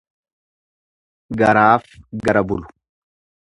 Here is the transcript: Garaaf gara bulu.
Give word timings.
Garaaf 1.43 1.87
gara 2.25 2.45
bulu. 2.53 2.67